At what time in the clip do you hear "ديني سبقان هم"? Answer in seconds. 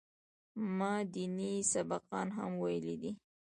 1.13-2.51